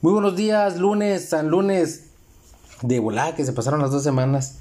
Muy 0.00 0.12
buenos 0.12 0.36
días, 0.36 0.78
lunes, 0.78 1.30
San 1.30 1.48
Lunes 1.48 2.10
de 2.82 3.00
volá, 3.00 3.34
que 3.34 3.44
se 3.44 3.52
pasaron 3.52 3.82
las 3.82 3.90
dos 3.90 4.04
semanas. 4.04 4.58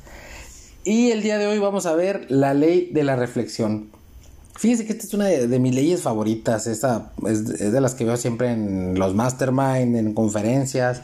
Y 0.83 1.11
el 1.11 1.21
día 1.21 1.37
de 1.37 1.45
hoy 1.45 1.59
vamos 1.59 1.85
a 1.85 1.93
ver 1.93 2.25
la 2.29 2.55
ley 2.55 2.89
de 2.91 3.03
la 3.03 3.15
reflexión. 3.15 3.91
Fíjense 4.55 4.87
que 4.87 4.93
esta 4.93 5.05
es 5.05 5.13
una 5.13 5.25
de, 5.25 5.59
mis 5.59 5.75
leyes 5.75 6.01
favoritas. 6.01 6.65
Esta 6.65 7.11
es, 7.27 7.45
de 7.45 7.81
las 7.81 7.93
que 7.93 8.03
veo 8.03 8.17
siempre 8.17 8.51
en 8.51 8.97
los 8.97 9.13
mastermind, 9.13 9.95
en 9.95 10.15
conferencias, 10.15 11.01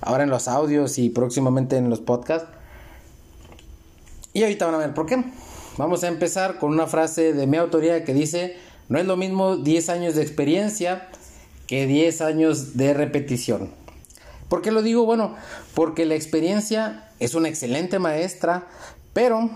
ahora 0.00 0.24
en 0.24 0.30
los 0.30 0.48
audios 0.48 0.98
y 0.98 1.08
próximamente 1.08 1.76
en 1.76 1.90
los 1.90 2.00
podcasts. 2.00 2.48
Y 4.32 4.42
ahorita 4.42 4.66
van 4.66 4.74
a 4.74 4.78
ver 4.78 4.94
por 4.94 5.06
qué. 5.06 5.22
Vamos 5.78 6.02
a 6.02 6.08
empezar 6.08 6.58
con 6.58 6.72
una 6.72 6.88
frase 6.88 7.34
de 7.34 7.46
mi 7.46 7.56
autoría 7.56 8.04
que 8.04 8.14
dice, 8.14 8.56
no 8.88 8.98
es 8.98 9.06
lo 9.06 9.16
mismo 9.16 9.58
10 9.58 9.90
años 9.90 10.16
de 10.16 10.22
experiencia 10.22 11.08
que 11.70 11.86
10 11.86 12.20
años 12.22 12.76
de 12.76 12.94
repetición. 12.94 13.70
¿Por 14.48 14.60
qué 14.60 14.72
lo 14.72 14.82
digo? 14.82 15.04
Bueno, 15.04 15.36
porque 15.72 16.04
la 16.04 16.16
experiencia 16.16 17.08
es 17.20 17.36
una 17.36 17.48
excelente 17.48 18.00
maestra, 18.00 18.66
pero 19.12 19.48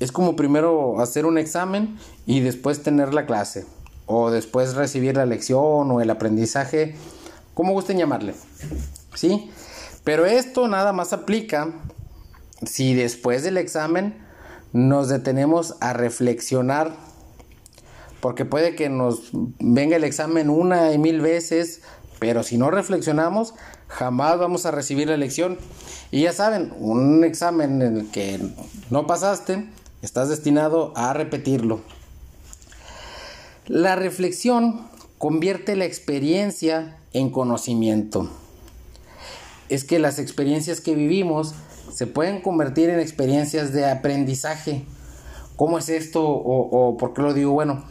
es 0.00 0.10
como 0.10 0.34
primero 0.34 1.00
hacer 1.00 1.24
un 1.24 1.38
examen 1.38 2.00
y 2.26 2.40
después 2.40 2.82
tener 2.82 3.14
la 3.14 3.26
clase, 3.26 3.64
o 4.06 4.32
después 4.32 4.74
recibir 4.74 5.16
la 5.16 5.24
lección 5.24 5.88
o 5.88 6.00
el 6.00 6.10
aprendizaje, 6.10 6.96
como 7.54 7.74
gusten 7.74 7.96
llamarle. 7.96 8.34
¿Sí? 9.14 9.48
Pero 10.02 10.26
esto 10.26 10.66
nada 10.66 10.92
más 10.92 11.12
aplica 11.12 11.68
si 12.66 12.94
después 12.94 13.44
del 13.44 13.56
examen 13.56 14.16
nos 14.72 15.08
detenemos 15.08 15.76
a 15.80 15.92
reflexionar 15.92 16.96
porque 18.22 18.44
puede 18.44 18.76
que 18.76 18.88
nos 18.88 19.30
venga 19.32 19.96
el 19.96 20.04
examen 20.04 20.48
una 20.48 20.92
y 20.92 20.98
mil 20.98 21.20
veces, 21.20 21.80
pero 22.20 22.44
si 22.44 22.56
no 22.56 22.70
reflexionamos, 22.70 23.52
jamás 23.88 24.38
vamos 24.38 24.64
a 24.64 24.70
recibir 24.70 25.08
la 25.08 25.16
lección. 25.16 25.58
Y 26.12 26.22
ya 26.22 26.32
saben, 26.32 26.72
un 26.78 27.24
examen 27.24 27.82
en 27.82 27.96
el 27.96 28.10
que 28.12 28.38
no 28.90 29.08
pasaste, 29.08 29.68
estás 30.02 30.28
destinado 30.28 30.92
a 30.94 31.12
repetirlo. 31.14 31.80
La 33.66 33.96
reflexión 33.96 34.86
convierte 35.18 35.74
la 35.74 35.84
experiencia 35.84 36.98
en 37.12 37.28
conocimiento. 37.28 38.30
Es 39.68 39.82
que 39.82 39.98
las 39.98 40.20
experiencias 40.20 40.80
que 40.80 40.94
vivimos 40.94 41.56
se 41.92 42.06
pueden 42.06 42.40
convertir 42.40 42.88
en 42.88 43.00
experiencias 43.00 43.72
de 43.72 43.90
aprendizaje. 43.90 44.84
¿Cómo 45.56 45.76
es 45.76 45.88
esto? 45.88 46.24
O, 46.24 46.90
o 46.90 46.96
por 46.96 47.14
qué 47.14 47.22
lo 47.22 47.34
digo? 47.34 47.50
Bueno, 47.50 47.84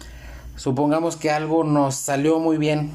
supongamos 0.61 1.15
que 1.15 1.31
algo 1.31 1.63
nos 1.63 1.95
salió 1.95 2.37
muy 2.37 2.59
bien, 2.59 2.91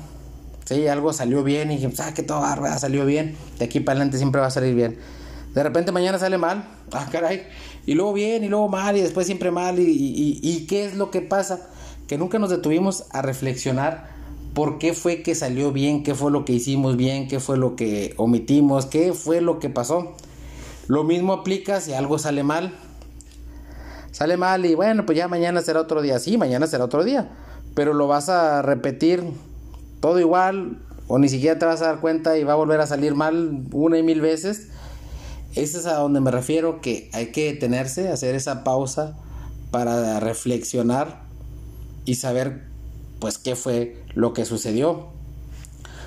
¿sí? 0.67 0.87
Algo 0.87 1.13
salió 1.13 1.43
bien 1.43 1.73
y 1.73 1.75
dijimos, 1.75 1.99
ah, 1.99 2.15
que 2.15 2.23
todo 2.23 2.45
salió 2.79 3.05
bien, 3.05 3.37
de 3.59 3.65
aquí 3.65 3.81
para 3.81 3.97
adelante 3.97 4.19
siempre 4.19 4.41
va 4.41 4.47
a 4.47 4.53
salir 4.53 4.73
bien. 4.77 5.01
De 5.53 5.65
repente 5.65 5.91
mañana 5.91 6.17
sale 6.17 6.39
mal, 6.39 6.65
ah, 6.93 7.09
caray, 7.11 7.43
y 7.85 7.95
luego 7.95 8.13
bien, 8.13 8.45
y 8.45 8.49
luego 8.49 8.69
mal, 8.69 8.97
y 8.97 9.01
después 9.01 9.27
siempre 9.27 9.51
mal, 9.51 9.81
y, 9.81 10.39
y 10.41 10.67
qué 10.69 10.85
es 10.85 10.95
lo 10.95 11.11
que 11.11 11.23
pasa? 11.23 11.59
Que 12.07 12.19
nunca 12.19 12.39
nos 12.39 12.51
detuvimos 12.51 13.07
a 13.11 13.21
reflexionar 13.21 14.11
por 14.55 14.79
qué 14.79 14.95
fue 14.95 15.23
que 15.23 15.35
salió 15.35 15.73
bien, 15.73 16.05
qué 16.05 16.15
fue 16.15 16.31
lo 16.31 16.45
que 16.45 16.53
hicimos 16.53 16.97
bien, 16.97 17.27
qué 17.27 17.41
fue 17.41 17.59
lo 17.59 17.75
que 17.75 18.15
omitimos, 18.17 18.87
qué 18.87 19.13
fue 19.13 19.41
lo 19.41 19.59
que 19.59 19.71
pasó. 19.71 20.15
Lo 20.87 21.03
mismo 21.03 21.33
aplica 21.33 21.81
si 21.81 21.95
algo 21.95 22.21
sale 22.21 22.45
mal. 22.45 22.73
Sale 24.13 24.37
mal 24.37 24.65
y 24.65 24.77
bueno, 24.77 25.05
pues 25.05 25.19
ya 25.19 25.27
mañana 25.27 25.63
será 25.63 25.81
otro 25.81 26.01
día. 26.01 26.21
Sí, 26.21 26.39
mañana 26.39 26.69
será 26.69 26.85
otro 26.85 27.03
día 27.03 27.29
pero 27.77 27.93
lo 27.93 28.09
vas 28.09 28.31
a 28.31 28.63
repetir 28.63 29.23
todo 30.01 30.19
igual 30.19 30.79
o 31.09 31.19
ni 31.19 31.29
siquiera 31.29 31.59
te 31.59 31.67
vas 31.67 31.83
a 31.83 31.89
dar 31.89 32.01
cuenta 32.01 32.39
y 32.39 32.43
va 32.43 32.55
a 32.55 32.57
volver 32.57 32.81
a 32.81 32.87
salir 32.87 33.15
mal 33.15 33.65
una 33.71 33.99
y 33.99 34.03
mil 34.03 34.23
veces. 34.23 34.69
Ese 35.55 35.79
es 35.79 35.87
a 35.87 35.97
donde 35.97 36.21
me 36.21 36.31
refiero 36.31 36.81
que 36.81 37.11
hay 37.13 37.33
que 37.33 37.53
detenerse, 37.53 38.09
hacer 38.09 38.35
esa 38.35 38.65
pausa 38.65 39.15
para 39.71 40.19
reflexionar 40.21 41.21
y 42.07 42.15
saber 42.15 42.65
pues 43.19 43.37
qué 43.37 43.57
fue 43.57 44.03
lo 44.15 44.33
que 44.33 44.47
sucedió. 44.47 45.09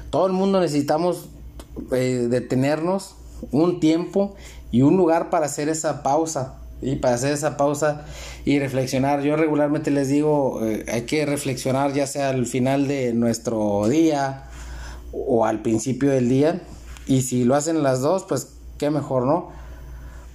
Todo 0.10 0.26
el 0.26 0.34
mundo 0.34 0.60
necesitamos 0.60 1.30
eh, 1.92 2.28
detenernos 2.32 3.14
un 3.52 3.80
tiempo 3.80 4.36
y 4.72 4.82
un 4.82 4.98
lugar 4.98 5.30
para 5.30 5.46
hacer 5.46 5.70
esa 5.70 6.02
pausa 6.02 6.59
y 6.82 6.96
para 6.96 7.16
hacer 7.16 7.34
esa 7.34 7.58
pausa 7.58 8.06
y 8.46 8.60
reflexionar. 8.60 9.22
Yo 9.22 9.36
regularmente 9.36 9.92
les 9.92 10.08
digo, 10.08 10.66
eh, 10.66 10.86
hay 10.92 11.02
que 11.02 11.26
reflexionar 11.26 11.94
ya 11.94 12.08
sea 12.08 12.30
al 12.30 12.46
final 12.46 12.88
de 12.88 13.14
nuestro 13.14 13.88
día 13.88 14.46
o 15.12 15.46
al 15.46 15.62
principio 15.62 16.12
del 16.12 16.30
día. 16.30 16.62
Y 17.08 17.24
si 17.24 17.44
lo 17.44 17.56
hacen 17.56 17.84
las 17.84 18.02
dos, 18.02 18.24
pues 18.24 18.50
qué 18.78 18.90
mejor, 18.90 19.26
¿no? 19.26 19.50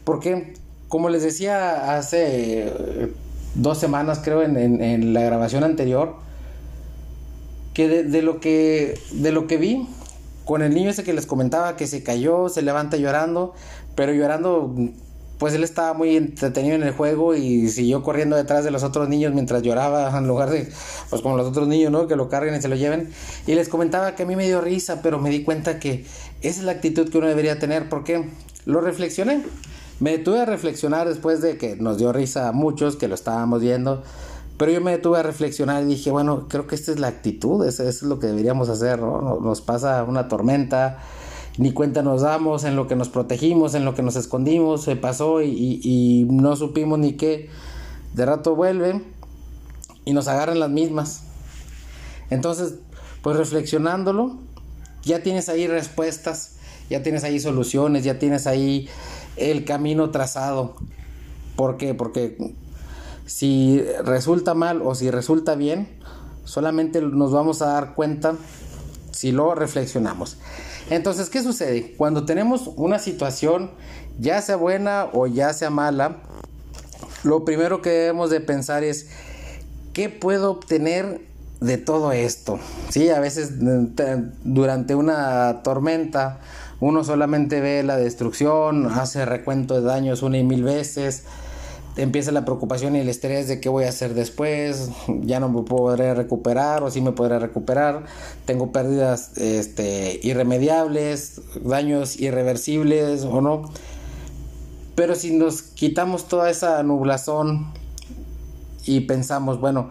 Porque, 0.05 0.55
como 0.89 1.09
les 1.09 1.23
decía 1.23 1.97
hace 1.97 2.67
eh, 2.67 3.13
dos 3.55 3.79
semanas, 3.79 4.21
creo, 4.23 4.43
en, 4.43 4.57
en, 4.57 5.15
la 5.15 5.23
grabación 5.23 5.65
anterior, 5.65 6.17
que 7.73 7.89
de, 7.89 8.03
de, 8.05 8.23
lo 8.23 8.41
que 8.41 8.99
de 9.13 9.33
lo 9.33 9.47
que 9.47 9.57
vi 9.57 9.89
con 10.45 10.63
el 10.63 10.75
niño 10.75 10.91
ese 10.91 11.05
que 11.05 11.13
les 11.13 11.27
comentaba 11.27 11.77
que 11.77 11.87
se 11.87 12.03
cayó, 12.03 12.49
se 12.49 12.63
levanta 12.63 12.97
llorando, 12.97 13.55
pero 13.97 14.13
llorando 14.13 14.75
pues 15.45 15.53
él 15.53 15.63
estaba 15.63 15.93
muy 15.93 16.17
entretenido 16.17 16.75
en 16.75 16.85
el 16.85 16.95
juego 16.95 17.35
y 17.35 17.69
siguió 17.69 18.03
corriendo 18.03 18.35
detrás 18.35 18.65
de 18.65 18.71
los 18.71 18.83
otros 18.83 19.11
niños 19.11 19.35
mientras 19.35 19.61
lloraba 19.61 20.09
en 20.19 20.27
lugar 20.27 20.49
de, 20.49 20.73
pues 21.11 21.21
como 21.21 21.37
los 21.37 21.47
otros 21.47 21.69
niños, 21.69 21.93
¿no? 21.93 22.07
Que 22.07 22.17
lo 22.17 22.31
carguen 22.31 22.55
y 22.55 22.63
se 22.63 22.69
lo 22.69 22.77
lleven. 22.77 23.11
Y 23.47 23.55
les 23.55 23.69
comentaba 23.69 24.15
que 24.15 24.23
a 24.23 24.27
mí 24.27 24.37
me 24.37 24.47
dio 24.47 24.63
risa, 24.63 25.03
pero 25.03 25.19
me 25.19 25.29
di 25.29 25.45
cuenta 25.45 25.79
que 25.79 26.07
esa 26.41 26.61
es 26.61 26.63
la 26.63 26.73
actitud 26.73 27.11
que 27.11 27.19
uno 27.19 27.27
debería 27.27 27.59
tener 27.59 27.91
porque 27.91 28.25
lo 28.65 28.81
reflexioné. 28.81 29.45
Me 30.01 30.13
detuve 30.13 30.41
a 30.41 30.47
reflexionar 30.47 31.07
después 31.07 31.43
de 31.43 31.59
que 31.59 31.77
nos 31.77 31.99
dio 31.99 32.11
risa 32.11 32.49
a 32.49 32.53
muchos 32.53 32.97
que 32.97 33.07
lo 33.07 33.15
estábamos 33.15 33.61
viendo. 33.61 34.03
Pero 34.57 34.73
yo 34.73 34.81
me 34.81 34.93
detuve 34.93 35.19
a 35.19 35.23
reflexionar 35.23 35.83
y 35.83 35.87
dije, 35.89 36.11
bueno, 36.11 36.47
creo 36.49 36.67
que 36.67 36.75
esta 36.75 36.91
es 36.91 36.99
la 36.99 37.09
actitud, 37.09 37.67
eso, 37.67 37.87
es 37.87 38.03
lo 38.03 38.19
que 38.19 38.29
deberíamos 38.29 38.71
hacer, 38.71 38.99
¿no? 38.99 39.41
Nos 39.43 39.61
pasa 39.61 40.05
una 40.05 40.27
tormenta, 40.27 41.01
ni 41.57 41.73
cuenta 41.73 42.03
nos 42.03 42.23
damos 42.23 42.65
en 42.65 42.75
lo 42.75 42.89
que 42.89 42.97
nos 42.97 43.09
protegimos, 43.09 43.75
en 43.75 43.85
lo 43.85 43.95
que 43.95 44.03
nos 44.03 44.17
escondimos, 44.17 44.83
se 44.83 44.97
pasó 44.97 45.43
y, 45.43 46.27
no 46.31 46.57
supimos 46.57 46.99
ni 46.99 47.13
qué. 47.13 47.49
De 48.15 48.27
rato 48.27 48.55
vuelve 48.55 49.03
y 50.05 50.13
nos 50.13 50.29
agarran 50.29 50.59
las 50.59 50.71
mismas. 50.71 51.23
Entonces, 52.31 52.75
pues 53.23 53.37
reflexionándolo, 53.37 54.37
ya 55.03 55.23
tienes 55.23 55.49
ahí 55.49 55.67
respuestas, 55.67 56.57
ya 56.91 57.03
tienes 57.03 57.25
ahí 57.25 57.39
soluciones, 57.39 58.05
ya 58.05 58.19
tienes 58.19 58.47
ahí 58.47 58.89
el 59.37 59.65
camino 59.65 60.11
trazado. 60.11 60.75
¿Por 61.57 61.77
qué? 61.77 61.95
Porque 61.95 62.37
si 63.27 63.81
resulta 64.05 64.55
mal 64.55 64.83
o 64.83 64.95
si 64.95 65.11
resulta 65.11 65.55
bien, 65.55 65.89
solamente 66.45 67.01
nos 67.01 67.33
vamos 67.33 67.63
a 67.63 67.67
dar 67.67 67.95
cuenta 67.95 68.35
si 69.13 69.31
lo 69.31 69.55
reflexionamos. 69.55 70.37
Entonces, 70.91 71.31
¿qué 71.31 71.43
sucede? 71.43 71.95
Cuando 71.97 72.25
tenemos 72.25 72.71
una 72.77 72.99
situación, 72.99 73.71
ya 74.19 74.41
sea 74.43 74.57
buena 74.57 75.09
o 75.13 75.27
ya 75.27 75.53
sea 75.53 75.71
mala, 75.71 76.19
lo 77.23 77.45
primero 77.45 77.81
que 77.81 77.91
debemos 77.91 78.31
de 78.31 78.41
pensar 78.41 78.85
es, 78.85 79.09
¿qué 79.93 80.09
puedo 80.11 80.51
obtener 80.51 81.23
de 81.61 81.79
todo 81.79 82.13
esto? 82.13 82.59
Sí, 82.91 83.09
a 83.09 83.21
veces 83.21 83.53
durante 84.45 84.95
una 84.95 85.63
tormenta 85.63 86.41
uno 86.81 87.03
solamente 87.03 87.61
ve 87.61 87.83
la 87.83 87.97
destrucción, 87.97 88.87
hace 88.87 89.25
recuento 89.25 89.75
de 89.75 89.83
daños 89.83 90.23
una 90.23 90.37
y 90.37 90.45
mil 90.45 90.65
veces, 90.65 91.25
empieza 91.97 92.33
la 92.33 92.45
preocupación 92.45 92.97
y 92.97 93.01
el 93.01 93.09
estrés 93.09 93.49
de 93.49 93.61
qué 93.61 93.69
voy 93.69 93.85
a 93.85 93.89
hacer 93.89 94.15
después, 94.15 94.91
ya 95.23 95.41
no 95.41 95.49
me 95.49 95.63
podré 95.63 96.15
recuperar 96.15 96.83
o 96.83 96.91
sí 96.91 97.01
me 97.01 97.13
podré 97.13 97.39
recuperar, 97.39 98.05
tengo 98.45 98.73
pérdidas 98.73 99.37
este, 99.37 100.19
irremediables, 100.23 101.41
daños 101.63 102.19
irreversibles 102.21 103.25
o 103.25 103.41
no. 103.41 103.71
Pero 104.95 105.17
si 105.17 105.37
nos 105.37 105.63
quitamos 105.63 106.29
toda 106.29 106.51
esa 106.51 106.83
nublazón 106.83 107.73
y 108.85 109.01
pensamos, 109.01 109.61
bueno, 109.61 109.91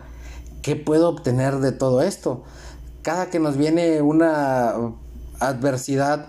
¿qué 0.61 0.75
puedo 0.75 1.09
obtener 1.09 1.59
de 1.59 1.73
todo 1.73 2.01
esto? 2.01 2.43
Cada 3.01 3.29
que 3.29 3.39
nos 3.39 3.57
viene 3.57 4.01
una 4.01 4.73
adversidad, 5.39 6.27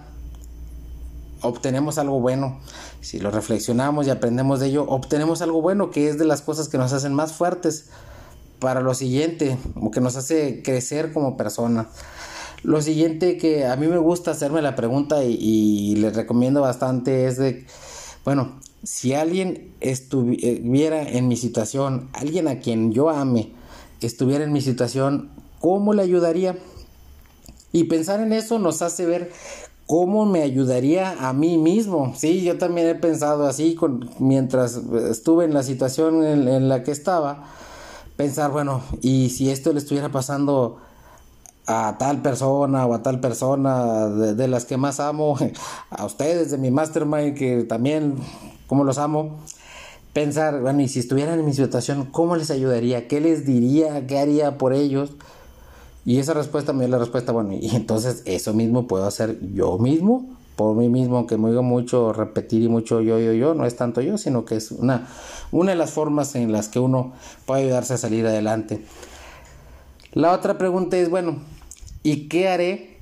obtenemos 1.45 1.99
algo 1.99 2.21
bueno. 2.21 2.59
Si 3.01 3.21
lo 3.21 3.31
reflexionamos 3.31 4.07
y 4.07 4.11
aprendemos 4.11 4.61
de 4.61 4.67
ello, 4.69 4.85
obtenemos 4.89 5.43
algo 5.43 5.63
bueno 5.63 5.91
que 5.91 6.09
es 6.09 6.19
de 6.19 6.25
las 6.25 6.43
cosas 6.43 6.69
que 6.69 6.79
nos 6.79 6.93
hacen 6.93 7.15
más 7.15 7.33
fuertes 7.33 7.91
para 8.59 8.81
lo 8.81 8.95
siguiente, 8.95 9.59
o 9.75 9.91
que 9.91 10.01
nos 10.01 10.17
hace 10.17 10.63
crecer 10.63 11.13
como 11.13 11.37
persona. 11.37 11.89
Lo 12.63 12.81
siguiente 12.81 13.37
que 13.37 13.67
a 13.67 13.77
mí 13.77 13.87
me 13.89 13.99
gusta 13.99 14.31
hacerme 14.31 14.63
la 14.63 14.75
pregunta 14.75 15.23
y, 15.23 15.97
les 15.97 16.17
recomiendo 16.17 16.63
bastante 16.63 17.27
es 17.27 17.37
de, 17.37 17.67
bueno, 18.25 18.59
si 18.83 19.13
alguien 19.13 19.75
estuviera 19.81 21.03
en 21.03 21.29
mi 21.29 21.37
situación, 21.37 22.09
alguien 22.15 22.49
a 22.49 22.61
quien 22.61 22.93
yo 22.93 23.11
ame, 23.11 23.53
estuviera 24.01 24.45
en 24.45 24.53
mi 24.53 24.63
situación, 24.63 25.31
¿cómo 25.61 25.93
le 25.93 26.03
ayudaría? 26.03 26.57
Y 27.71 27.85
pensar 27.85 28.21
en 28.21 28.33
eso 28.33 28.59
nos 28.59 28.81
hace 28.81 29.05
ver 29.05 29.31
¿Cómo 29.87 30.25
me 30.25 30.43
ayudaría 30.43 31.29
a 31.29 31.33
mí 31.35 31.59
mismo? 31.59 32.15
Sí, 32.17 32.43
yo 32.43 32.57
también 32.57 32.87
he 32.89 32.95
pensado 32.95 33.47
así 33.47 33.75
con, 33.75 34.09
mientras 34.19 34.81
estuve 35.11 35.45
en 35.45 35.53
la 35.53 35.63
situación 35.63 36.25
en, 36.25 36.69
la 36.69 36.83
que 36.83 36.91
estaba. 36.91 37.45
Pensar, 38.17 38.51
bueno, 38.51 38.81
y 39.03 39.29
si 39.29 39.51
esto 39.51 39.73
le 39.73 39.79
estuviera 39.79 40.11
pasando 40.11 40.79
a 41.67 41.97
tal 41.99 42.23
persona 42.23 42.87
o 42.87 42.95
a 42.95 43.03
tal 43.03 43.21
persona 43.21 44.09
de, 44.09 44.35
de, 44.35 44.49
las 44.49 44.65
que 44.65 44.79
más 44.79 45.01
amo, 45.01 45.37
a 45.91 46.05
ustedes 46.07 46.51
de 46.51 46.59
mi 46.59 46.71
mastermind 46.71 47.37
que 47.37 47.65
también 47.65 48.17
como 48.67 48.85
los 48.85 48.97
amo, 48.97 49.39
pensar, 50.15 50.61
bueno, 50.61 50.81
y 50.81 50.89
si 50.89 51.01
estuvieran 51.01 51.39
en 51.39 51.45
mi 51.45 51.53
situación, 51.53 52.07
¿cómo 52.11 52.37
les 52.37 52.51
ayudaría? 52.51 53.07
¿Qué 53.07 53.21
les 53.21 53.45
diría? 53.45 54.07
¿Qué 54.07 54.19
haría 54.19 54.57
por 54.57 54.73
ellos? 54.73 55.11
Y 56.05 56.19
esa 56.19 56.35
respuesta 56.35 56.73
me 56.73 56.85
dio 56.85 56.89
la 56.89 56.99
respuesta, 56.99 57.33
bueno, 57.33 57.55
y 57.55 57.75
entonces 57.75 58.23
eso 58.27 58.53
mismo 58.53 58.87
puedo 58.87 59.07
hacer 59.07 59.39
yo 59.55 59.79
mismo, 59.79 60.37
por 60.57 60.77
mí 60.77 60.89
mismo, 60.89 61.17
aunque 61.17 61.37
me 61.37 61.49
digo 61.49 61.63
mucho 61.63 62.13
repetir 62.13 62.63
y 62.63 62.69
mucho 62.69 63.01
yo, 63.01 63.19
yo, 63.19 63.33
yo, 63.33 63.55
no 63.55 63.67
es 63.67 63.77
tanto 63.77 64.01
yo, 64.01 64.19
sino 64.19 64.45
que 64.45 64.57
es 64.57 64.71
una, 64.71 65.09
una 65.51 65.73
de 65.73 65.77
las 65.77 65.91
formas 65.91 66.35
en 66.37 66.53
las 66.53 66.69
que 66.69 66.79
uno 66.79 67.13
puede 67.47 67.63
ayudarse 67.63 67.95
a 67.95 67.99
salir 67.99 68.27
adelante. 68.27 68.85
La 70.13 70.33
otra 70.33 70.59
pregunta 70.59 70.97
es, 70.97 71.11
bueno, 71.11 71.39
¿y 72.03 72.29
qué 72.29 72.49
haré 72.49 72.99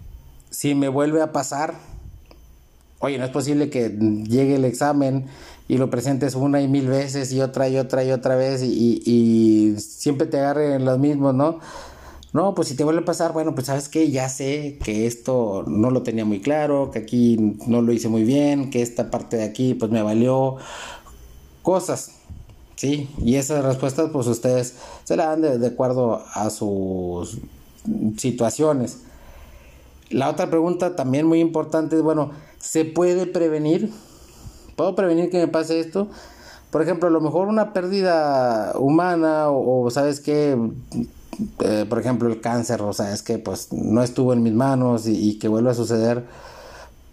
si 0.50 0.74
me 0.74 0.88
vuelve 0.88 1.20
a 1.20 1.32
pasar? 1.32 1.74
Oye, 3.00 3.18
no 3.18 3.24
es 3.24 3.30
posible 3.30 3.68
que 3.68 3.90
llegue 3.90 4.54
el 4.54 4.64
examen 4.64 5.26
y 5.68 5.76
lo 5.76 5.90
presentes 5.90 6.34
una 6.34 6.62
y 6.62 6.68
mil 6.68 6.86
veces 6.86 7.32
y 7.32 7.40
otra 7.40 7.68
y 7.68 7.76
otra 7.76 8.04
y 8.04 8.12
otra 8.12 8.36
vez 8.36 8.62
y, 8.62 9.02
y, 9.04 9.78
siempre 9.80 10.26
te 10.26 10.38
agarren 10.38 10.84
los 10.84 10.98
mismos, 10.98 11.34
¿no? 11.34 11.58
No, 12.32 12.54
pues 12.54 12.68
si 12.68 12.76
te 12.76 12.84
vuelve 12.84 13.02
a 13.02 13.04
pasar, 13.04 13.34
bueno, 13.34 13.54
pues 13.54 13.66
sabes 13.66 13.90
que 13.90 14.10
ya 14.10 14.28
sé 14.30 14.78
que 14.82 15.06
esto 15.06 15.64
no 15.66 15.90
lo 15.90 16.02
tenía 16.02 16.24
muy 16.24 16.40
claro, 16.40 16.90
que 16.90 16.98
aquí 17.00 17.56
no 17.66 17.82
lo 17.82 17.92
hice 17.92 18.08
muy 18.08 18.24
bien, 18.24 18.70
que 18.70 18.80
esta 18.80 19.10
parte 19.10 19.36
de 19.36 19.44
aquí 19.44 19.74
pues 19.74 19.90
me 19.90 20.02
valió 20.02 20.56
cosas, 21.62 22.12
¿sí? 22.76 23.10
Y 23.18 23.34
esas 23.36 23.62
respuestas 23.62 24.10
pues 24.10 24.26
ustedes 24.28 24.76
se 25.04 25.16
las 25.16 25.26
dan 25.26 25.60
de, 25.60 25.66
acuerdo 25.66 26.22
a 26.32 26.48
sus 26.48 27.36
situaciones. 28.16 29.00
La 30.08 30.30
otra 30.30 30.48
pregunta 30.48 30.96
también 30.96 31.26
muy 31.26 31.40
importante 31.40 31.96
es, 31.96 32.02
bueno, 32.02 32.30
¿se 32.58 32.86
puede 32.86 33.26
prevenir? 33.26 33.92
¿Puedo 34.76 34.94
prevenir 34.94 35.28
que 35.28 35.38
me 35.38 35.48
pase 35.48 35.80
esto? 35.80 36.08
Por 36.70 36.80
ejemplo, 36.80 37.08
a 37.08 37.12
lo 37.12 37.20
mejor 37.20 37.48
una 37.48 37.74
pérdida 37.74 38.72
humana 38.78 39.50
o, 39.50 39.84
o 39.84 39.90
sabes 39.90 40.20
qué 40.20 40.56
eh, 41.64 41.86
por 41.88 41.98
ejemplo, 41.98 42.28
el 42.28 42.40
cáncer, 42.40 42.82
o 42.82 42.92
sea, 42.92 43.12
es 43.12 43.22
que 43.22 43.38
pues 43.38 43.72
no 43.72 44.02
estuvo 44.02 44.32
en 44.32 44.42
mis 44.42 44.52
manos 44.52 45.06
y, 45.06 45.38
que 45.38 45.48
vuelva 45.48 45.70
a 45.70 45.74
suceder. 45.74 46.24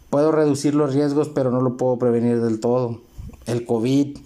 Puedo 0.10 0.31
reducir 0.31 0.75
los 0.75 0.94
riesgos, 0.94 1.30
pero 1.30 1.51
no 1.51 1.62
lo 1.62 1.77
puedo 1.77 1.98
prevenir 1.98 2.42
del 2.42 2.60
todo. 2.60 3.01
El 3.45 3.66
COVID, 3.66 4.18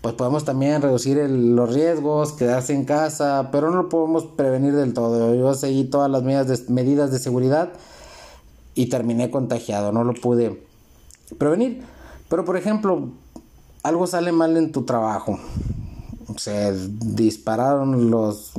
pues 0.00 0.14
podemos 0.14 0.44
también 0.44 0.82
reducir 0.82 1.18
los 1.18 1.72
riesgos, 1.72 2.32
quedarse 2.32 2.74
en 2.74 2.84
casa, 2.84 3.50
pero 3.52 3.70
no 3.70 3.82
lo 3.82 3.88
podemos 3.88 4.24
prevenir 4.24 4.74
del 4.74 4.94
todo. 4.94 5.34
Yo 5.34 5.54
seguí 5.54 5.84
todas 5.84 6.10
las 6.10 6.22
medidas 6.22 6.48
de, 6.48 6.72
medidas 6.72 7.12
de 7.12 7.18
seguridad 7.18 7.72
y 8.74 8.86
terminé 8.86 9.30
contagiado, 9.30 9.92
no 9.92 10.02
lo 10.02 10.14
pude 10.14 10.64
prevenir. 11.38 11.82
Pero 12.28 12.44
por 12.44 12.56
ejemplo, 12.56 13.10
algo 13.82 14.06
sale 14.06 14.32
mal 14.32 14.56
en 14.56 14.72
tu 14.72 14.84
trabajo, 14.84 15.38
se 16.36 16.72
dispararon 16.88 18.10
los 18.10 18.52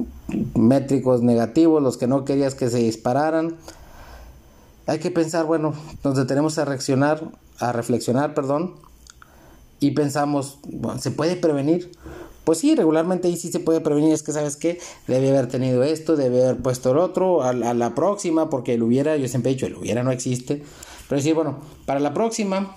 métricos 0.55 1.21
negativos, 1.21 1.81
los 1.81 1.97
que 1.97 2.07
no 2.07 2.25
querías 2.25 2.55
que 2.55 2.69
se 2.69 2.79
dispararan. 2.79 3.55
Hay 4.87 4.99
que 4.99 5.11
pensar, 5.11 5.45
bueno, 5.45 5.73
nos 6.03 6.15
detenemos 6.15 6.57
a 6.57 6.65
reaccionar, 6.65 7.23
a 7.59 7.71
reflexionar, 7.71 8.33
perdón, 8.33 8.75
y 9.79 9.91
pensamos, 9.91 10.59
bueno, 10.63 10.99
¿se 10.99 11.11
puede 11.11 11.35
prevenir? 11.35 11.91
Pues 12.43 12.57
sí, 12.57 12.75
regularmente 12.75 13.27
ahí 13.27 13.37
sí 13.37 13.51
se 13.51 13.59
puede 13.59 13.79
prevenir, 13.79 14.13
es 14.13 14.23
que 14.23 14.33
sabes 14.33 14.57
que 14.57 14.79
debe 15.07 15.29
haber 15.29 15.47
tenido 15.47 15.83
esto, 15.83 16.17
debe 16.17 16.43
haber 16.43 16.61
puesto 16.61 16.91
el 16.91 16.97
otro, 16.97 17.41
a, 17.43 17.53
la 17.53 17.95
próxima, 17.95 18.49
porque 18.49 18.73
el 18.73 18.83
hubiera, 18.83 19.15
yo 19.15 19.27
siempre 19.27 19.51
he 19.51 19.55
dicho, 19.55 19.65
el 19.65 19.75
hubiera 19.75 20.03
no 20.03 20.11
existe, 20.11 20.63
pero 21.07 21.19
decir, 21.19 21.35
bueno, 21.35 21.59
para 21.85 22.01
la 22.01 22.13
próxima, 22.13 22.75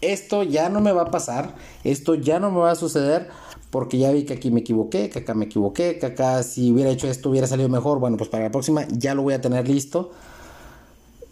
esto 0.00 0.42
ya 0.42 0.70
no 0.70 0.80
me 0.80 0.92
va 0.92 1.02
a 1.02 1.10
pasar, 1.10 1.54
esto 1.82 2.14
ya 2.14 2.40
no 2.40 2.50
me 2.50 2.60
va 2.60 2.70
a 2.70 2.76
suceder, 2.76 3.28
porque 3.74 3.98
ya 3.98 4.12
vi 4.12 4.22
que 4.22 4.34
aquí 4.34 4.52
me 4.52 4.60
equivoqué, 4.60 5.10
que 5.10 5.18
acá 5.18 5.34
me 5.34 5.46
equivoqué, 5.46 5.98
que 5.98 6.06
acá 6.06 6.44
si 6.44 6.70
hubiera 6.70 6.90
hecho 6.90 7.08
esto 7.08 7.28
hubiera 7.28 7.48
salido 7.48 7.68
mejor, 7.68 7.98
bueno, 7.98 8.16
pues 8.16 8.30
para 8.30 8.44
la 8.44 8.52
próxima 8.52 8.86
ya 8.86 9.16
lo 9.16 9.22
voy 9.22 9.34
a 9.34 9.40
tener 9.40 9.68
listo, 9.68 10.12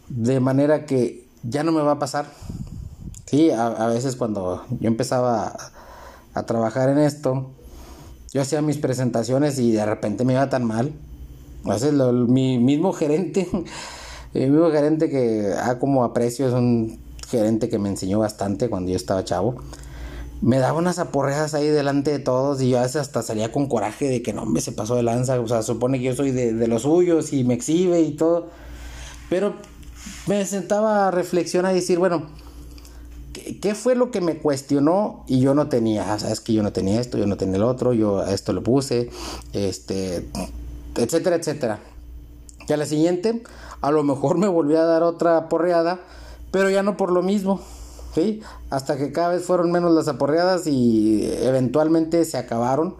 de 0.08 0.40
manera 0.40 0.84
que 0.84 1.24
ya 1.44 1.62
no 1.62 1.70
me 1.70 1.82
va 1.82 1.92
a 1.92 1.98
pasar. 2.00 2.26
Sí, 3.26 3.52
a, 3.52 3.86
veces 3.86 4.16
cuando 4.16 4.64
yo 4.80 4.88
empezaba 4.88 5.56
a, 6.34 6.42
trabajar 6.42 6.88
en 6.88 6.98
esto, 6.98 7.52
yo 8.32 8.42
hacía 8.42 8.60
mis 8.60 8.78
presentaciones 8.78 9.60
y 9.60 9.70
de 9.70 9.86
repente 9.86 10.24
me 10.24 10.32
iba 10.32 10.48
tan 10.48 10.64
mal. 10.64 10.90
A 11.64 11.74
veces 11.74 11.92
mi 11.92 12.58
mismo 12.58 12.92
gerente, 12.92 13.48
mi 14.34 14.40
mismo 14.40 14.68
gerente 14.72 15.08
que 15.08 15.54
ah, 15.56 15.78
como 15.78 16.02
aprecio, 16.02 16.48
es 16.48 16.54
un 16.54 16.98
gerente 17.28 17.68
que 17.68 17.78
me 17.78 17.88
enseñó 17.88 18.18
bastante 18.18 18.68
cuando 18.68 18.90
yo 18.90 18.96
estaba 18.96 19.22
chavo 19.22 19.58
me 20.42 20.58
daba 20.58 20.76
unas 20.76 20.98
aporreas 20.98 21.54
ahí 21.54 21.68
delante 21.68 22.10
de 22.10 22.18
todos 22.18 22.60
y 22.60 22.70
yo 22.70 22.80
a 22.80 22.82
veces 22.82 22.96
hasta 22.96 23.22
salía 23.22 23.52
con 23.52 23.68
coraje 23.68 24.08
de 24.08 24.22
que 24.22 24.32
no 24.32 24.44
me 24.44 24.60
se 24.60 24.72
pasó 24.72 24.96
de 24.96 25.04
lanza, 25.04 25.40
o 25.40 25.46
sea, 25.46 25.62
supone 25.62 25.98
que 25.98 26.04
yo 26.06 26.16
soy 26.16 26.32
de, 26.32 26.52
de 26.52 26.66
los 26.66 26.82
suyos 26.82 27.32
y 27.32 27.44
me 27.44 27.54
exhibe 27.54 28.00
y 28.00 28.12
todo, 28.12 28.48
pero 29.30 29.54
me 30.26 30.44
sentaba 30.44 31.08
a 31.08 31.10
reflexionar 31.12 31.72
y 31.72 31.76
decir, 31.76 32.00
bueno, 32.00 32.26
¿qué, 33.32 33.74
fue 33.76 33.94
lo 33.94 34.10
que 34.10 34.20
me 34.20 34.38
cuestionó 34.38 35.24
y 35.28 35.40
yo 35.40 35.54
no 35.54 35.68
tenía? 35.68 36.18
Sabes 36.18 36.40
que 36.40 36.52
yo 36.52 36.64
no 36.64 36.72
tenía 36.72 37.00
esto, 37.00 37.18
yo 37.18 37.26
no 37.26 37.36
tenía 37.36 37.56
el 37.56 37.62
otro, 37.62 37.92
yo 37.92 38.20
a 38.20 38.34
esto 38.34 38.52
lo 38.52 38.64
puse, 38.64 39.10
este, 39.52 40.28
etcétera, 40.96 41.36
etcétera. 41.36 41.78
Y 42.68 42.72
a 42.72 42.76
la 42.76 42.86
siguiente, 42.86 43.44
a 43.80 43.90
lo 43.92 44.02
mejor 44.02 44.38
me 44.38 44.48
volví 44.48 44.74
a 44.74 44.84
dar 44.84 45.04
otra 45.04 45.48
porreada, 45.48 46.00
pero 46.50 46.68
ya 46.68 46.82
no 46.82 46.96
por 46.96 47.12
lo 47.12 47.22
mismo 47.22 47.60
Hasta 48.70 48.96
que 48.96 49.12
cada 49.12 49.28
vez 49.28 49.44
fueron 49.44 49.70
menos 49.70 49.92
las 49.92 50.08
aporreadas 50.08 50.66
y 50.66 51.30
eventualmente 51.42 52.24
se 52.24 52.38
acabaron. 52.38 52.96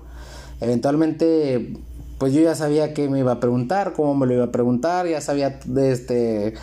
Eventualmente, 0.60 1.76
pues 2.18 2.32
yo 2.32 2.40
ya 2.40 2.54
sabía 2.54 2.94
qué 2.94 3.08
me 3.08 3.18
iba 3.18 3.32
a 3.32 3.40
preguntar, 3.40 3.92
cómo 3.94 4.14
me 4.14 4.26
lo 4.26 4.34
iba 4.34 4.44
a 4.44 4.52
preguntar, 4.52 5.06
ya 5.06 5.20
sabía 5.20 5.60
este, 5.76 6.54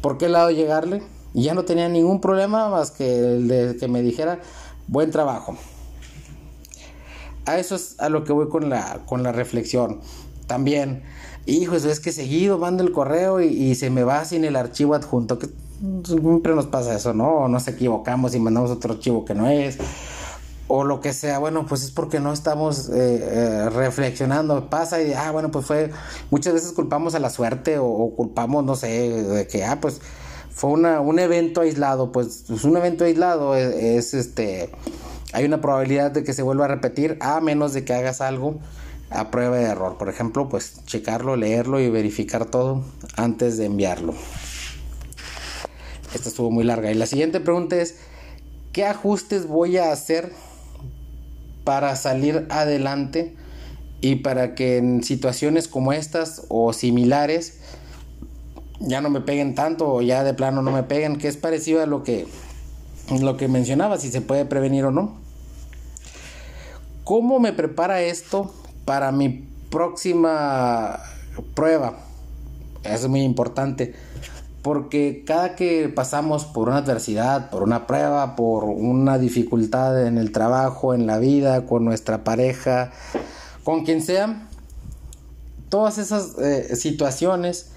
por 0.00 0.18
qué 0.18 0.28
lado 0.28 0.50
llegarle. 0.50 1.02
Y 1.32 1.42
ya 1.42 1.54
no 1.54 1.64
tenía 1.64 1.88
ningún 1.88 2.20
problema 2.20 2.68
más 2.68 2.90
que 2.90 3.18
el 3.18 3.48
de 3.48 3.76
que 3.76 3.88
me 3.88 4.02
dijera, 4.02 4.40
buen 4.88 5.10
trabajo. 5.10 5.56
A 7.44 7.58
eso 7.58 7.76
es 7.76 7.94
a 7.98 8.08
lo 8.08 8.24
que 8.24 8.32
voy 8.32 8.48
con 8.48 8.68
la, 8.70 9.02
con 9.06 9.22
la 9.22 9.32
reflexión. 9.32 10.00
También, 10.46 11.02
hijos, 11.46 11.84
es 11.84 12.00
que 12.00 12.12
seguido 12.12 12.58
mando 12.58 12.82
el 12.82 12.92
correo 12.92 13.40
y, 13.40 13.74
se 13.74 13.90
me 13.90 14.02
va 14.02 14.24
sin 14.24 14.44
el 14.44 14.56
archivo 14.56 14.94
adjunto. 14.94 15.38
Siempre 16.04 16.54
nos 16.54 16.66
pasa 16.66 16.94
eso, 16.94 17.12
¿no? 17.12 17.48
nos 17.48 17.68
equivocamos 17.68 18.34
y 18.34 18.40
mandamos 18.40 18.70
otro 18.70 18.94
archivo 18.94 19.24
que 19.24 19.34
no 19.34 19.48
es. 19.48 19.78
O 20.68 20.82
lo 20.82 21.00
que 21.00 21.12
sea, 21.12 21.38
bueno, 21.38 21.64
pues 21.66 21.84
es 21.84 21.92
porque 21.92 22.18
no 22.18 22.32
estamos 22.32 22.88
eh, 22.88 22.92
eh, 23.22 23.70
reflexionando. 23.70 24.68
Pasa 24.68 25.00
y, 25.00 25.12
ah, 25.12 25.30
bueno, 25.30 25.52
pues 25.52 25.64
fue. 25.64 25.92
Muchas 26.30 26.54
veces 26.54 26.72
culpamos 26.72 27.14
a 27.14 27.20
la 27.20 27.30
suerte 27.30 27.78
o, 27.78 28.12
culpamos, 28.16 28.64
no 28.64 28.74
sé, 28.74 28.88
de 29.22 29.46
que, 29.46 29.64
ah, 29.64 29.78
pues 29.80 30.00
fue 30.50 30.70
una, 30.70 31.00
un 31.00 31.20
evento 31.20 31.60
aislado. 31.60 32.10
Pues, 32.10 32.44
pues 32.48 32.64
un 32.64 32.76
evento 32.76 33.04
aislado 33.04 33.54
es, 33.54 34.12
este. 34.12 34.70
Hay 35.32 35.44
una 35.44 35.60
probabilidad 35.60 36.10
de 36.10 36.24
que 36.24 36.32
se 36.32 36.42
vuelva 36.42 36.64
a 36.64 36.68
repetir, 36.68 37.16
a 37.20 37.40
menos 37.40 37.72
de 37.72 37.84
que 37.84 37.94
hagas 37.94 38.20
algo 38.20 38.58
a 39.10 39.30
prueba 39.30 39.56
de 39.58 39.64
error. 39.66 39.98
Por 39.98 40.08
ejemplo, 40.08 40.48
pues 40.48 40.84
checarlo, 40.84 41.36
leerlo 41.36 41.78
y 41.78 41.90
verificar 41.90 42.46
todo 42.46 42.82
antes 43.16 43.56
de 43.56 43.66
enviarlo. 43.66 44.14
Esta 46.16 46.30
estuvo 46.30 46.50
muy 46.50 46.64
larga. 46.64 46.90
Y 46.90 46.94
la 46.94 47.04
siguiente 47.04 47.40
pregunta 47.40 47.76
es, 47.76 47.96
¿qué 48.72 48.86
ajustes 48.86 49.46
voy 49.46 49.76
a 49.76 49.92
hacer 49.92 50.32
para 51.62 51.94
salir 51.94 52.46
adelante 52.48 53.36
y 54.00 54.16
para 54.16 54.54
que 54.54 54.78
en 54.78 55.04
situaciones 55.04 55.68
como 55.68 55.92
estas 55.92 56.46
o 56.48 56.72
similares 56.72 57.58
ya 58.80 59.02
no 59.02 59.10
me 59.10 59.20
peguen 59.20 59.54
tanto 59.54 59.92
o 59.92 60.00
ya 60.00 60.24
de 60.24 60.32
plano 60.32 60.62
no 60.62 60.72
me 60.72 60.84
peguen? 60.84 61.18
Que 61.18 61.28
es 61.28 61.36
parecido 61.36 61.82
a 61.82 61.86
lo 61.86 62.02
que, 62.02 62.26
lo 63.20 63.36
que 63.36 63.46
mencionaba, 63.48 63.98
si 63.98 64.10
se 64.10 64.22
puede 64.22 64.46
prevenir 64.46 64.86
o 64.86 64.90
no. 64.90 65.18
¿Cómo 67.04 67.40
me 67.40 67.52
prepara 67.52 68.00
esto 68.00 68.54
para 68.86 69.12
mi 69.12 69.46
próxima 69.70 70.98
prueba? 71.54 71.98
Es 72.84 73.06
muy 73.06 73.20
importante 73.20 73.94
porque 74.66 75.22
cada 75.24 75.54
que 75.54 75.88
pasamos 75.88 76.44
por 76.44 76.68
una 76.68 76.78
adversidad, 76.78 77.50
por 77.50 77.62
una 77.62 77.86
prueba, 77.86 78.34
por 78.34 78.64
una 78.64 79.16
dificultad 79.16 80.08
en 80.08 80.18
el 80.18 80.32
trabajo, 80.32 80.92
en 80.92 81.06
la 81.06 81.20
vida, 81.20 81.66
con 81.66 81.84
nuestra 81.84 82.24
pareja, 82.24 82.90
con 83.62 83.84
quien 83.84 84.02
sea, 84.02 84.48
todas 85.68 85.98
esas 85.98 86.36
eh, 86.38 86.74
situaciones 86.74 87.70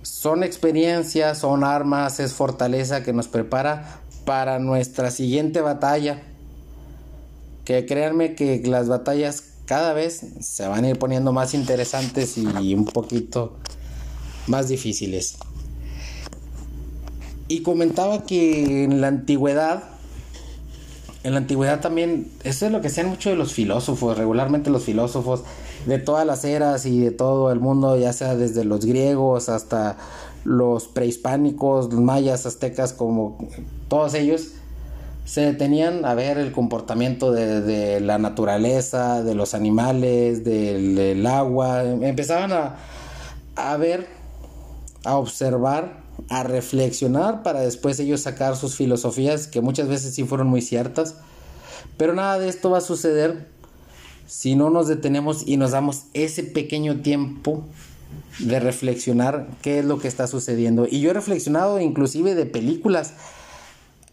son 0.00 0.42
experiencias, 0.42 1.40
son 1.40 1.62
armas, 1.62 2.18
es 2.18 2.32
fortaleza 2.32 3.02
que 3.02 3.12
nos 3.12 3.28
prepara 3.28 4.00
para 4.24 4.58
nuestra 4.60 5.10
siguiente 5.10 5.60
batalla. 5.60 6.22
Que 7.66 7.84
créanme 7.84 8.34
que 8.34 8.62
las 8.64 8.88
batallas 8.88 9.42
cada 9.66 9.92
vez 9.92 10.22
se 10.40 10.66
van 10.66 10.86
a 10.86 10.88
ir 10.88 10.98
poniendo 10.98 11.34
más 11.34 11.52
interesantes 11.52 12.38
y 12.38 12.74
un 12.74 12.86
poquito 12.86 13.58
más 14.46 14.68
difíciles. 14.68 15.36
Y 17.48 17.62
comentaba 17.62 18.24
que 18.24 18.84
en 18.84 19.00
la 19.00 19.08
antigüedad, 19.08 19.84
en 21.22 21.32
la 21.32 21.38
antigüedad 21.38 21.80
también, 21.80 22.30
eso 22.42 22.66
es 22.66 22.72
lo 22.72 22.80
que 22.80 22.88
sean 22.88 23.08
mucho 23.08 23.30
de 23.30 23.36
los 23.36 23.52
filósofos, 23.52 24.16
regularmente 24.16 24.70
los 24.70 24.84
filósofos 24.84 25.42
de 25.86 25.98
todas 25.98 26.26
las 26.26 26.44
eras 26.44 26.86
y 26.86 27.00
de 27.00 27.10
todo 27.10 27.52
el 27.52 27.60
mundo, 27.60 27.98
ya 27.98 28.12
sea 28.12 28.34
desde 28.34 28.64
los 28.64 28.84
griegos 28.84 29.48
hasta 29.48 29.96
los 30.44 30.86
prehispánicos, 30.86 31.92
los 31.92 32.00
mayas, 32.00 32.46
aztecas, 32.46 32.92
como 32.92 33.38
todos 33.88 34.14
ellos, 34.14 34.52
se 35.24 35.40
detenían 35.40 36.04
a 36.04 36.14
ver 36.14 36.36
el 36.38 36.52
comportamiento 36.52 37.32
de, 37.32 38.00
la 38.00 38.18
naturaleza, 38.18 39.22
de 39.22 39.34
los 39.34 39.54
animales, 39.54 40.44
del, 40.44 41.26
agua, 41.26 41.82
empezaban 41.84 42.52
a, 42.52 42.76
a 43.56 43.76
ver, 43.76 44.06
a 45.04 45.16
observar, 45.16 46.03
a 46.28 46.42
reflexionar 46.42 47.42
para 47.42 47.60
después 47.60 47.98
ellos 48.00 48.22
sacar 48.22 48.56
sus 48.56 48.74
filosofías, 48.76 49.46
que 49.46 49.60
muchas 49.60 49.88
veces 49.88 50.14
sí 50.14 50.24
fueron 50.24 50.48
muy 50.48 50.62
ciertas, 50.62 51.16
pero 51.96 52.14
nada 52.14 52.38
de 52.38 52.48
esto 52.48 52.70
va 52.70 52.78
a 52.78 52.82
suceder 52.82 53.46
si 54.26 54.54
no 54.54 54.70
nos 54.70 54.88
detenemos 54.88 55.46
y 55.46 55.56
nos 55.56 55.72
damos 55.72 56.04
ese 56.14 56.42
pequeño 56.42 57.02
tiempo 57.02 57.64
de 58.38 58.58
reflexionar 58.58 59.46
qué 59.62 59.78
es 59.78 59.84
lo 59.84 59.98
que 59.98 60.08
está 60.08 60.26
sucediendo. 60.26 60.86
Y 60.90 61.00
yo 61.00 61.10
he 61.10 61.14
reflexionado 61.14 61.80
inclusive 61.80 62.34
de 62.34 62.46
películas. 62.46 63.14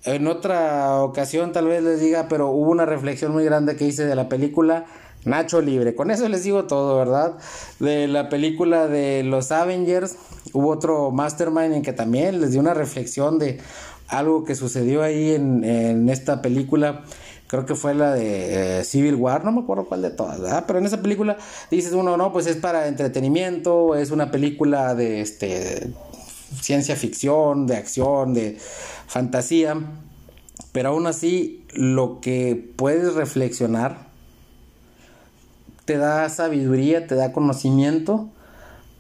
En 0.04 0.28
otra 0.28 1.02
ocasión 1.02 1.52
tal 1.52 1.68
vez 1.68 1.84
les 1.84 2.02
diga, 2.02 2.28
pero 2.28 2.50
hubo 2.50 2.72
una 2.72 2.86
reflexión 2.86 3.32
muy 3.32 3.46
grande 3.46 3.76
que 3.76 3.86
hice 3.86 4.06
de 4.06 4.16
la 4.16 4.30
película 4.30 4.86
Nacho 5.26 5.62
Libre. 5.62 5.96
Con 5.96 6.12
eso 6.12 6.28
les 6.30 6.44
digo 6.44 6.66
todo, 6.66 6.98
¿verdad? 6.98 7.38
De 7.80 8.08
la 8.08 8.30
película 8.30 8.88
de 8.88 9.24
los 9.24 9.52
Avengers, 9.52 10.16
hubo 10.54 10.70
otro 10.70 11.12
Mastermind 11.12 11.74
en 11.74 11.82
que 11.82 11.94
también 11.94 12.42
les 12.42 12.52
di 12.52 12.58
una 12.58 12.74
reflexión 12.74 13.40
de 13.40 13.60
algo 14.08 14.44
que 14.44 14.56
sucedió 14.56 15.04
ahí 15.04 15.32
en, 15.32 15.64
en 15.64 16.10
esta 16.10 16.42
película 16.42 17.04
creo 17.52 17.66
que 17.66 17.76
fue 17.76 17.94
la 17.94 18.14
de 18.14 18.80
eh, 18.80 18.84
Civil 18.86 19.16
War, 19.16 19.44
no 19.44 19.52
me 19.52 19.60
acuerdo 19.60 19.84
cuál 19.84 20.02
de 20.02 20.12
todas, 20.12 20.40
¿verdad? 20.40 20.64
Pero 20.66 20.80
en 20.80 20.86
esa 20.86 21.02
película 21.02 21.36
dices 21.70 21.92
uno, 21.92 22.16
no, 22.16 22.32
pues 22.32 22.48
es 22.48 22.56
para 22.56 22.88
entretenimiento, 22.88 23.94
es 23.96 24.10
una 24.12 24.32
película 24.32 24.96
de 24.96 25.20
este 25.20 25.92
ciencia 26.62 26.96
ficción, 26.96 27.68
de 27.68 27.76
acción, 27.76 28.34
de 28.34 28.58
fantasía, 29.06 29.76
pero 30.72 30.90
aún 30.90 31.08
así 31.08 31.66
lo 31.74 32.22
que 32.22 32.72
puedes 32.78 33.16
reflexionar 33.16 34.11
te 35.92 35.98
da 35.98 36.30
sabiduría, 36.30 37.06
te 37.06 37.16
da 37.16 37.34
conocimiento 37.34 38.30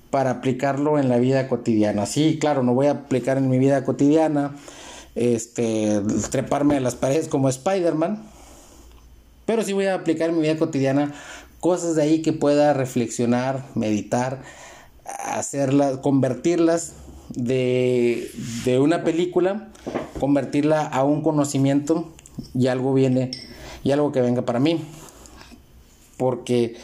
para 0.09 0.29
aplicarlo 0.29 0.99
en 0.99 1.07
la 1.07 1.19
vida 1.19 1.47
cotidiana. 1.47 2.05
Sí, 2.05 2.37
claro, 2.37 2.63
no 2.63 2.73
voy 2.73 2.87
a 2.87 2.91
aplicar 2.91 3.37
en 3.37 3.49
mi 3.49 3.59
vida 3.59 3.85
cotidiana 3.85 4.57
este 5.15 6.01
treparme 6.31 6.75
a 6.75 6.81
las 6.81 6.95
paredes 6.95 7.29
como 7.29 7.47
Spider-Man, 7.47 8.21
pero 9.45 9.63
sí 9.63 9.71
voy 9.71 9.85
a 9.85 9.93
aplicar 9.93 10.31
en 10.31 10.35
mi 10.35 10.41
vida 10.41 10.57
cotidiana 10.57 11.13
cosas 11.61 11.95
de 11.95 12.01
ahí 12.01 12.21
que 12.21 12.33
pueda 12.33 12.73
reflexionar, 12.73 13.63
meditar, 13.73 14.41
hacerlas, 15.05 15.99
convertirlas 15.99 16.91
de, 17.29 18.29
de 18.65 18.79
una 18.79 19.05
película, 19.05 19.69
convertirla 20.19 20.87
a 20.87 21.05
un 21.05 21.21
conocimiento 21.21 22.11
y 22.53 22.67
algo 22.67 22.93
viene, 22.93 23.31
y 23.81 23.91
algo 23.93 24.11
que 24.11 24.19
venga 24.19 24.41
para 24.41 24.59
mí. 24.59 24.85
Porque, 26.21 26.75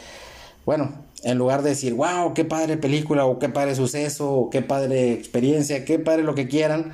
bueno, 0.66 0.90
en 1.22 1.38
lugar 1.38 1.62
de 1.62 1.70
decir, 1.70 1.94
wow, 1.94 2.34
qué 2.34 2.44
padre 2.44 2.76
película, 2.76 3.24
o 3.24 3.38
qué 3.38 3.48
padre 3.48 3.76
suceso, 3.76 4.32
o 4.32 4.50
qué 4.50 4.62
padre 4.62 5.12
experiencia, 5.12 5.84
qué 5.84 6.00
padre 6.00 6.24
lo 6.24 6.34
que 6.34 6.48
quieran, 6.48 6.92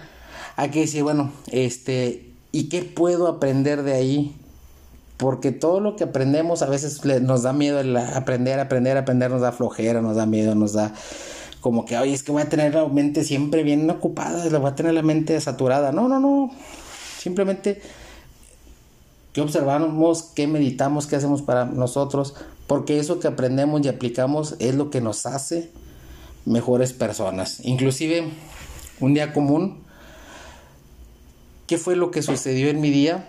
hay 0.56 0.68
que 0.68 0.80
decir, 0.80 1.02
bueno, 1.02 1.32
este, 1.50 2.34
¿y 2.52 2.68
qué 2.68 2.82
puedo 2.82 3.28
aprender 3.28 3.82
de 3.82 3.94
ahí 3.94 4.36
porque 5.16 5.52
todo 5.52 5.80
lo 5.80 5.96
que 5.96 6.04
aprendemos 6.04 6.60
a 6.60 6.66
veces 6.66 7.02
nos 7.22 7.44
da 7.44 7.54
miedo 7.54 7.80
el 7.80 7.96
aprender, 7.96 8.60
aprender, 8.60 8.98
aprender, 8.98 9.30
nos 9.30 9.40
da 9.40 9.52
flojera, 9.52 10.02
nos 10.02 10.16
da 10.16 10.26
miedo, 10.26 10.54
nos 10.54 10.74
da 10.74 10.92
como 11.62 11.86
que, 11.86 11.96
oye, 11.96 12.12
es 12.12 12.22
que 12.22 12.30
voy 12.30 12.42
a 12.42 12.50
tener 12.50 12.74
la 12.74 12.86
mente 12.88 13.24
siempre 13.24 13.62
bien 13.62 13.88
ocupada, 13.88 14.46
voy 14.58 14.70
a 14.70 14.74
tener 14.74 14.92
la 14.92 15.00
mente 15.00 15.40
saturada. 15.40 15.92
No, 15.92 16.08
no, 16.08 16.20
no. 16.20 16.50
Simplemente 17.18 17.80
que 19.34 19.40
observamos, 19.40 20.22
que 20.22 20.46
meditamos, 20.46 21.06
qué 21.06 21.16
hacemos 21.16 21.42
para 21.42 21.66
nosotros, 21.66 22.34
porque 22.66 22.98
eso 22.98 23.18
que 23.18 23.26
aprendemos 23.26 23.84
y 23.84 23.88
aplicamos 23.88 24.54
es 24.60 24.76
lo 24.76 24.90
que 24.90 25.02
nos 25.02 25.26
hace 25.26 25.70
mejores 26.46 26.92
personas. 26.92 27.58
Inclusive, 27.64 28.30
un 29.00 29.12
día 29.12 29.32
común, 29.32 29.82
¿qué 31.66 31.78
fue 31.78 31.96
lo 31.96 32.12
que 32.12 32.22
sucedió 32.22 32.70
en 32.70 32.80
mi 32.80 32.90
día? 32.90 33.28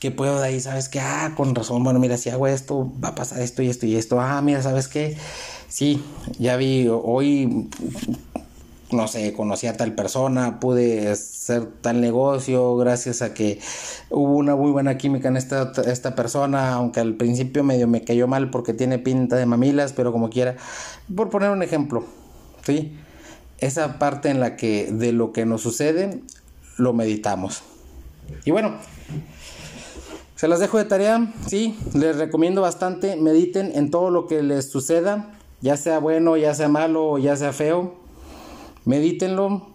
que 0.00 0.10
puedo 0.10 0.38
de 0.38 0.48
ahí, 0.48 0.60
sabes 0.60 0.88
que, 0.88 1.00
ah, 1.00 1.32
con 1.34 1.54
razón, 1.54 1.82
bueno, 1.82 1.98
mira, 1.98 2.18
si 2.18 2.28
hago 2.28 2.46
esto, 2.46 2.92
va 3.02 3.08
a 3.08 3.14
pasar 3.14 3.40
esto 3.40 3.62
y 3.62 3.70
esto 3.70 3.86
y 3.86 3.96
esto, 3.96 4.20
ah, 4.20 4.40
mira, 4.42 4.62
sabes 4.62 4.86
que, 4.86 5.16
sí, 5.66 6.02
ya 6.38 6.56
vi, 6.56 6.86
hoy, 6.88 7.68
no 8.90 9.08
sé, 9.08 9.32
conocí 9.32 9.66
a 9.66 9.76
tal 9.76 9.94
persona, 9.94 10.60
pude 10.60 11.08
hacer 11.08 11.66
tal 11.80 12.00
negocio 12.00 12.76
gracias 12.76 13.22
a 13.22 13.34
que 13.34 13.60
hubo 14.10 14.32
una 14.34 14.56
muy 14.56 14.70
buena 14.70 14.96
química 14.96 15.28
en 15.28 15.36
esta, 15.36 15.72
esta 15.86 16.14
persona, 16.14 16.72
aunque 16.72 17.00
al 17.00 17.14
principio 17.14 17.64
medio 17.64 17.86
me 17.86 18.02
cayó 18.02 18.26
mal 18.26 18.50
porque 18.50 18.72
tiene 18.72 18.98
pinta 18.98 19.36
de 19.36 19.46
mamilas, 19.46 19.92
pero 19.92 20.12
como 20.12 20.30
quiera, 20.30 20.56
por 21.14 21.30
poner 21.30 21.50
un 21.50 21.62
ejemplo, 21.62 22.04
¿sí? 22.64 22.96
Esa 23.58 23.98
parte 23.98 24.30
en 24.30 24.40
la 24.40 24.56
que 24.56 24.90
de 24.90 25.12
lo 25.12 25.32
que 25.32 25.44
nos 25.44 25.62
sucede, 25.62 26.22
lo 26.76 26.92
meditamos. 26.92 27.62
Y 28.44 28.50
bueno, 28.50 28.76
se 30.36 30.48
las 30.48 30.60
dejo 30.60 30.78
de 30.78 30.84
tarea, 30.84 31.34
sí, 31.46 31.76
les 31.94 32.16
recomiendo 32.16 32.62
bastante, 32.62 33.16
mediten 33.16 33.72
en 33.74 33.90
todo 33.90 34.10
lo 34.10 34.26
que 34.26 34.42
les 34.42 34.70
suceda, 34.70 35.32
ya 35.60 35.76
sea 35.76 35.98
bueno, 35.98 36.36
ya 36.36 36.54
sea 36.54 36.68
malo 36.68 37.18
ya 37.18 37.36
sea 37.36 37.52
feo. 37.52 38.07
Medítenlo, 38.88 39.66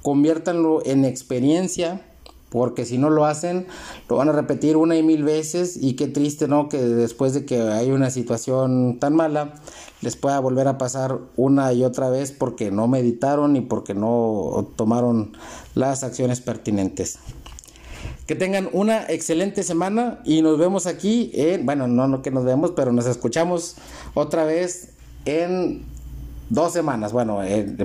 conviértanlo 0.00 0.80
en 0.86 1.04
experiencia, 1.04 2.00
porque 2.48 2.86
si 2.86 2.96
no 2.96 3.10
lo 3.10 3.26
hacen, 3.26 3.66
lo 4.08 4.16
van 4.16 4.30
a 4.30 4.32
repetir 4.32 4.78
una 4.78 4.96
y 4.96 5.02
mil 5.02 5.24
veces 5.24 5.76
y 5.78 5.92
qué 5.92 6.08
triste, 6.08 6.48
¿no? 6.48 6.70
Que 6.70 6.78
después 6.78 7.34
de 7.34 7.44
que 7.44 7.60
hay 7.60 7.90
una 7.90 8.08
situación 8.08 8.98
tan 8.98 9.14
mala, 9.14 9.52
les 10.00 10.16
pueda 10.16 10.40
volver 10.40 10.68
a 10.68 10.78
pasar 10.78 11.18
una 11.36 11.74
y 11.74 11.84
otra 11.84 12.08
vez 12.08 12.32
porque 12.32 12.70
no 12.70 12.88
meditaron 12.88 13.56
y 13.56 13.60
porque 13.60 13.92
no 13.92 14.66
tomaron 14.74 15.36
las 15.74 16.02
acciones 16.02 16.40
pertinentes. 16.40 17.18
Que 18.26 18.36
tengan 18.36 18.70
una 18.72 19.04
excelente 19.06 19.64
semana 19.64 20.22
y 20.24 20.40
nos 20.40 20.58
vemos 20.58 20.86
aquí 20.86 21.30
en, 21.34 21.66
bueno, 21.66 21.88
no, 21.88 22.08
no 22.08 22.22
que 22.22 22.30
nos 22.30 22.44
vemos, 22.44 22.70
pero 22.74 22.90
nos 22.90 23.04
escuchamos 23.04 23.76
otra 24.14 24.44
vez 24.44 24.94
en 25.26 25.84
dos 26.48 26.72
semanas. 26.72 27.12
Bueno, 27.12 27.42
el 27.42 27.76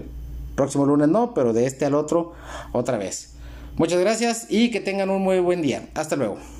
próximo 0.58 0.86
lunes 0.86 1.08
no, 1.08 1.34
pero 1.34 1.54
de 1.54 1.66
este 1.66 1.86
al 1.86 1.96
otro 1.96 2.34
otra 2.74 2.98
vez. 2.98 3.36
Muchas 3.78 4.00
gracias 4.00 4.48
y 4.50 4.72
que 4.72 4.82
tengan 4.82 5.10
un 5.10 5.22
muy 5.22 5.40
buen 5.40 5.62
día. 5.62 5.88
Hasta 5.94 6.18
luego. 6.18 6.57